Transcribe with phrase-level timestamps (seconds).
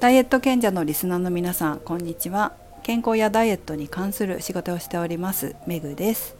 [0.00, 2.54] ダイエット賢者のリスナーの皆さんこんにちは。
[2.82, 6.36] 健康やダイエットに関する仕事をしておりますメグです。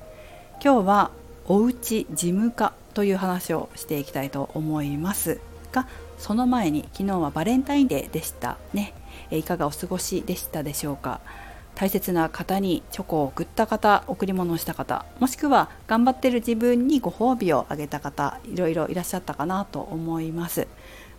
[0.64, 1.10] 今日は
[1.44, 5.40] おうち事務化という話をしていきたいと思います。
[5.72, 5.86] が
[6.16, 8.94] その前に昨日はバレンタインデーでしたね。
[9.30, 11.20] いかがお過ごしでしたでしょうか？
[11.74, 20.66] 大切な方にチョコを送った方贈り物をした方もしくは頑張ってる自分にご褒美をあげた方いろいろいらっしゃったかなと思います、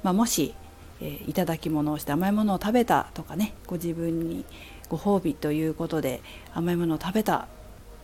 [0.04, 0.54] まあ、もし
[1.02, 4.46] えー、いただき物をして甘いものを食べたとかねご自分に
[4.88, 6.22] ご褒美ということで
[6.54, 7.48] 甘いものを食べた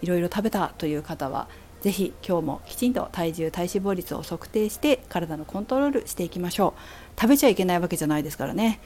[0.02, 1.48] いろいろ食べたという方は
[1.82, 7.20] 是非今日もきちんと体重体脂肪率を測定して体のコントロールしていきましょう。
[7.20, 8.80] 食べちゃいけないわけじゃないですからね。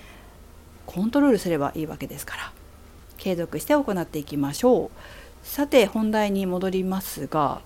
[0.85, 2.51] コントロールすればいいわけですから。
[3.17, 4.91] 継続して行っていきましょう。
[5.43, 7.61] さて本題に戻りますが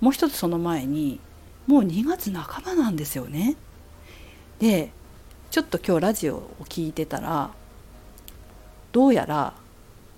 [0.00, 1.20] もう一つその前に
[1.66, 3.56] もう2月半ばなんですよね。
[4.58, 4.90] で
[5.50, 7.50] ちょっと今日ラジオを聞いてたら
[8.92, 9.54] どうやら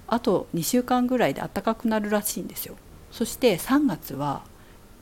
[0.06, 2.76] あと2週間ぐらいで暖かくなるらしいんですよ。
[3.12, 4.42] そして3月は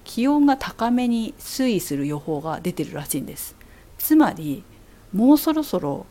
[0.05, 3.57] 気温が高めに推移する予報が出てるらしいんです。
[3.99, 4.65] つまり
[5.13, 6.07] もうそろそろ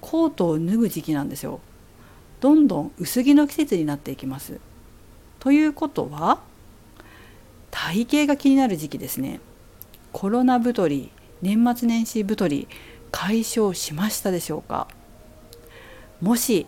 [0.00, 1.60] コートを脱ぐ時期なんですよ。
[2.40, 4.58] どんどん薄着の季節になっていきます。
[5.38, 6.40] ということは
[7.70, 9.40] 体型が気になる時期ですね。
[10.12, 11.10] コロナ太り
[11.42, 12.68] 年末年始太り
[13.10, 14.88] 解消しましたでしょうか？
[16.20, 16.66] もし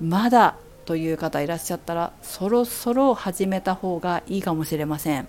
[0.00, 5.28] まだという方いらっしゃったらそろそろ始めた方がいいかもしれません。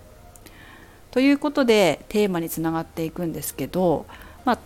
[1.10, 4.06] ということでテーマにつながっていくんですけど、
[4.44, 4.58] まあ、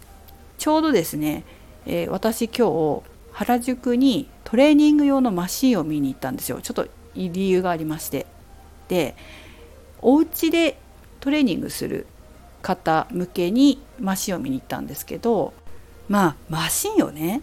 [0.58, 1.44] ちょうどですね、
[1.86, 6.60] えー、私今日原宿にトレーニング用のマシンを見に行ったんですよ。
[6.60, 8.26] ちょっと理由がありまして。
[8.88, 9.14] で
[10.02, 10.78] お家で
[11.20, 12.06] トレーニングする
[12.62, 15.52] 方向けにマシンを見に行ったんですけど
[16.10, 17.40] まあマシンをね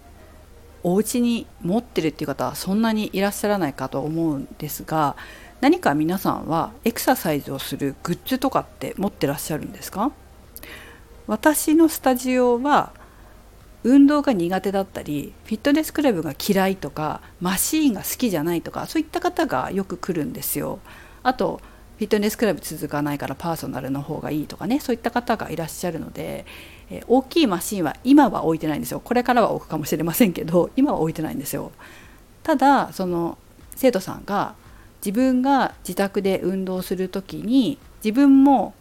[0.84, 5.16] お家に持ってるっていう方はそんなにいらっしゃらないかと思うんですが
[5.60, 10.12] 何か皆さんはエクササイズをするグッズとかって持ってらっしゃるんですか？
[11.26, 12.92] 私のスタジオは
[13.84, 20.80] 運動が苦手だったりフィットネスクラブが嫌いとかマシーンが好きじゃないとかそういった方がよく来るんですよ。
[21.24, 21.62] あと
[21.98, 26.46] フィットネスクラブ続かないからパーソナルの方がいいとかねそういった方がいらっしゃるので、
[26.92, 29.00] えー、大きいマシンは今は置いてないんですよ。
[29.00, 31.72] これからは置くかもしれませんけど今は置いてないんですよ。
[32.44, 33.38] ただその
[33.76, 34.56] 生徒さんが
[35.06, 38.74] 自分が自宅で運動する時に自分も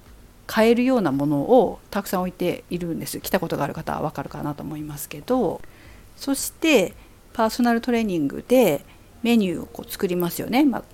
[0.46, 3.20] 買えるようなものをたくさん置いているんです。
[3.20, 5.60] 来たことがある方は分かるかなと思いますけど
[6.16, 6.94] そして
[7.32, 8.84] パーソナルトレーニングで
[9.22, 10.84] メニューをこう作りますよね、まあ、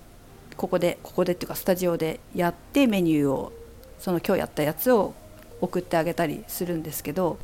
[0.57, 3.53] ここでここでっていうかスタジオでやってメニューを
[3.99, 5.15] その今日やったやつを
[5.61, 7.39] 送ってあげたりするんですけど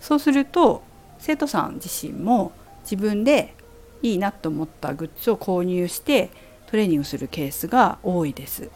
[0.00, 0.82] そうすると
[1.18, 2.52] 生徒さん自身も
[2.82, 3.54] 自分で
[4.02, 6.30] いいなと思ったグッズを購入して
[6.66, 8.70] トレーニングするケースが多いです。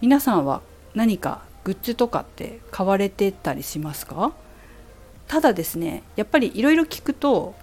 [0.00, 0.62] 皆さんは
[0.94, 4.32] 何かグッズとかって買われてたりしますか？
[5.28, 7.54] ただですねやっぱりいろいろ聞くと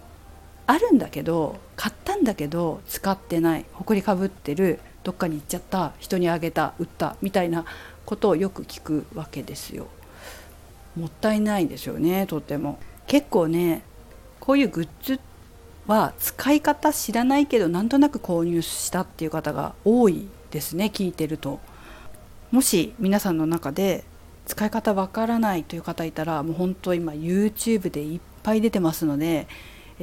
[0.67, 7.63] あるんだけど買ったんだけど使ってない埃かぶってるどっかに行っちゃった人にあげた売ったみたいな
[8.06, 9.88] ことをよく聞くわけですよ。
[10.97, 12.78] もったいないでしょうねとても。
[13.07, 13.84] 結構ね
[14.41, 15.22] こういうグッズ
[15.88, 21.62] は使い方知らないけどなんとなく購入したっていう方が多いですね聞いてると。
[22.51, 24.03] もし皆さんの中で
[24.45, 29.47] 使い方わからないという方いたらもう本当今 YouTube でいっぱい出てますので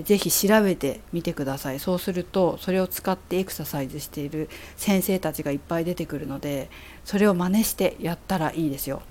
[0.02, 1.78] ぜひ調べてみてください。
[1.78, 6.68] そうするとそれを使ってエクササイズしている先生たちがいっぱい出てくるので
[7.04, 9.02] それを真似してやったらいいですよ。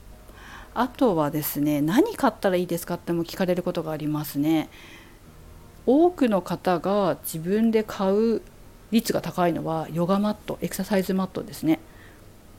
[0.75, 4.69] あとはですね何買ったらいいですかっても聞かれることがありますね。
[5.85, 8.41] 多くの方が自分で買う
[8.91, 11.79] 率が高いのはヨガマットエクササイズマットですね。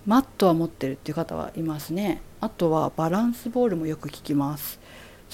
[0.07, 2.21] マットは持ってるっていう方はいますね。
[2.41, 4.79] あとはバランスボールもよく聞きます。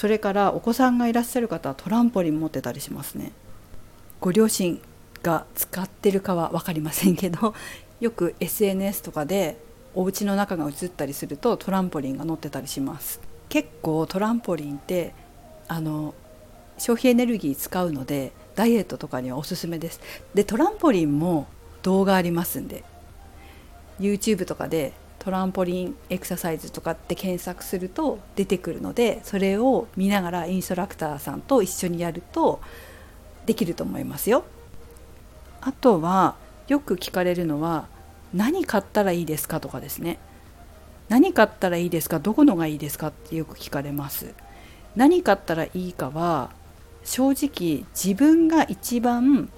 [0.01, 3.33] それからお子さんがいらっしゃる方はトランポリン持ってたりしますね。
[4.19, 4.81] ご両親
[5.23, 7.53] が使ってるかは分かりませんけど
[8.01, 9.59] よく SNS とかで
[9.95, 13.21] お家の中が映ったりするとトランポリンが乗ってたりします。
[13.51, 15.13] 結構トランポリンって
[15.69, 16.15] あの
[16.79, 20.01] 消費エネルギー使うのでダイエットとかにはおすすめです。
[20.33, 21.47] でトランポリンも
[21.83, 22.85] 動画ありますんで
[24.01, 32.61] YouTube とかでトランポリンエクササイズとかって検索すると出てくるのでそれを見ながらインストラクターさんと一緒にやると
[33.47, 34.45] できると思いますよ。
[35.61, 36.37] あとは
[36.69, 37.87] よく聞かれるのは
[38.33, 40.19] 何買ったらいいですかとかですね。
[41.11, 44.35] 何買ったらいいですかどこのがいいですかってよく聞かれます。
[44.97, 46.51] 何買ったらいいかは
[47.05, 49.51] 正直自分が一番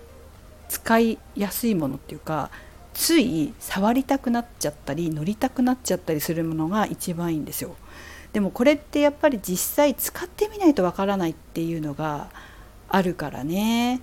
[0.69, 2.51] 使いやすいものっていうか
[2.95, 7.77] つい触りたくなっちゃったり乗りたくなっちゃったりするものが一番いいんですよ。
[8.33, 12.31] でもこれってやっぱり実際使ってみないとわからないっていうのが
[12.89, 14.01] あるからね。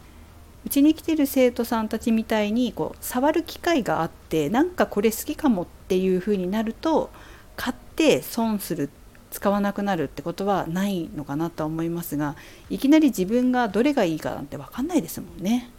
[0.66, 7.10] うちに来てる生徒さんたちみたいにこう触る機会があってなんかこれ好きかもっていう風になると
[7.56, 8.90] 買って損する
[9.32, 12.36] 使わなくなるってことはないのかなとは思いますが
[12.70, 15.72] いきなり自分がどれがいいかなんて分かんないですもんね。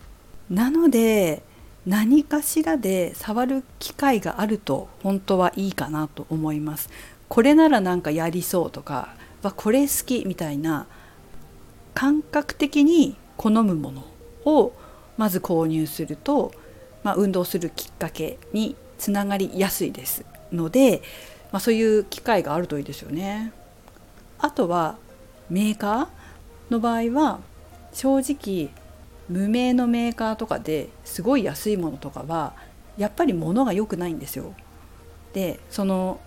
[0.49, 1.43] なので
[1.87, 6.91] 何かしらで触る機会があると本当はいいかなと思います。
[7.29, 9.15] これならなんかやりそうとか
[9.56, 10.87] これ好きみたいな
[11.94, 14.05] 感覚的に好むもの
[14.44, 14.73] を
[15.17, 16.53] まず購入すると、
[17.03, 21.03] まあ、運動するきっかけにつながりやすいですので、
[21.53, 23.53] まあ、そういう機会があるといいですよね。
[24.38, 24.97] あとは
[25.49, 27.41] メーカーの場合は
[27.93, 28.71] 正直
[29.31, 32.53] 無名のメーカーとかですごい安いものとかは
[32.99, 34.55] やっぱり物が良くないんですよ。
[35.32, 36.21] でその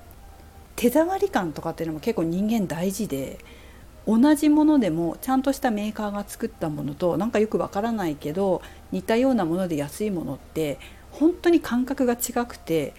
[0.77, 3.39] 手触り感とかっていうのも結構人間大事で
[4.07, 8.61] 同じものでもちゃんとしたメーカーが作ったものとなんかよくわからないけど
[8.94, 10.79] 似たようなもので安いものって
[11.11, 12.94] 本当に感覚が違くて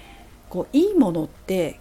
[0.50, 1.80] こういいものって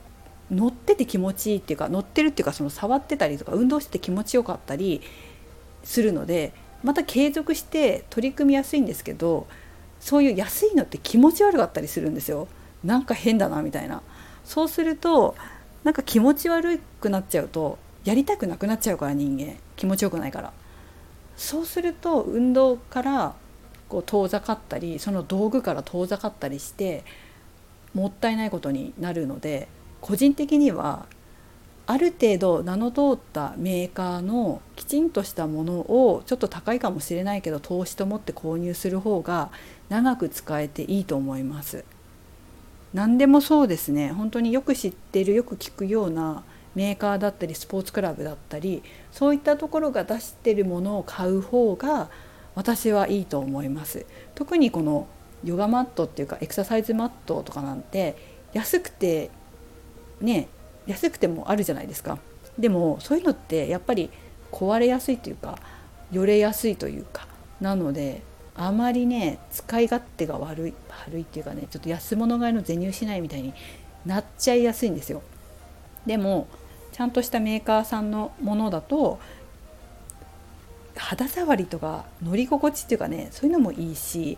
[0.50, 5.02] 乗ってて気持ちいいっていうか乗ってるっていうかその触ってたりとか運動してて気持ちよかったり
[5.84, 6.54] するので
[6.84, 9.48] また継続して取り組みやすいんですけど
[10.00, 12.48] そういう安いのって気持ち悪かったりするんですよ。
[12.84, 14.02] なんか変だなみたいな。
[14.44, 15.36] そうすると
[15.86, 19.56] なんか気持ち悪くなっちゃうとやりたくなくなっちゃうから人間。
[19.78, 20.52] 気持ちよくないから。
[21.38, 23.36] そうすると運動から
[23.88, 27.04] こう遠ざかったりその道具から遠ざかったりして
[27.94, 29.68] もったいないことになるので
[30.02, 31.06] 個人的には
[31.86, 39.50] ある程度名の通ったメーカーのきちんとしたものをちょっと高いかもしれないけど投資と思って購入する方が
[39.90, 41.84] 長く使えていいと思います。
[42.94, 46.44] 何でもそうですね本当によく知ってるよく聞くような
[46.76, 52.10] メーカーだったりスポーツクラブだったりそういったところが出してるものを買う方が
[52.56, 54.06] 私はいいと思います
[54.36, 55.08] 特にこの
[55.44, 58.16] ヨガマットっていうかエクササイズマットとかなんて
[58.54, 59.30] 安くて
[60.22, 60.48] ね
[60.86, 62.18] 安くてもあるじゃないですか。
[62.58, 64.10] でもそういうのってやっぱり
[64.52, 65.58] 壊れやすいというか
[66.12, 67.28] よれやすいというか
[67.60, 68.22] なので
[68.56, 70.74] あまりね使い勝手が悪い
[71.08, 73.54] 悪いっていうかねちょっと安物買いの授乳しないみたいに
[74.06, 75.24] なっちゃいやすいんですよ。
[76.06, 76.48] でも
[76.92, 79.20] ちゃんとしたメーカーさんのものだと
[80.96, 84.38] 肌触りとか乗り心地っていうかねそういうのもいいし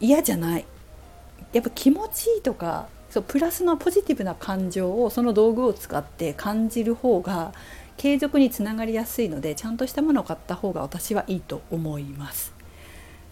[0.00, 0.64] 嫌じゃない。
[1.52, 7.52] やっぱ気持ちいいとかそうプラスのポジティブな感情をその道具を使って感じる方が
[7.96, 12.52] 継続につながりやすいのでちゃんとしたものを買った方が私はいいと思います。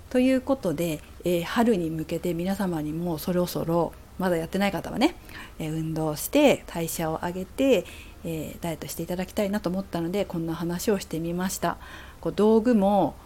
[0.09, 5.17] ということで、えー、春に向けて皆様にもそろそろまだやってない方はね、
[5.59, 7.85] えー、運動して代謝を上げて、
[8.25, 11.77] えー、ダイエットしていただきたいなと思ったのでこんな話をしてみました
[12.21, 13.17] こう道具も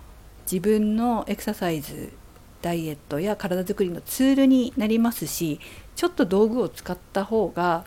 [0.50, 2.14] 自分のエクササイズ
[2.62, 5.60] ダイエットや体づくりのツールになりますし
[5.96, 7.84] ちょっと道具を使った方が、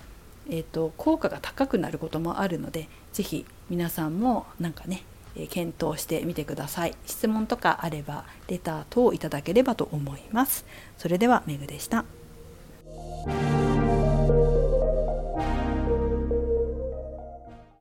[0.49, 5.03] えーと、効果が高くなることもあるので是非皆さんもなんかね
[5.49, 6.95] 検討してみてください。
[7.05, 10.65] 質問とかあればレター等いただければと思います。
[10.97, 12.03] それではメグでした。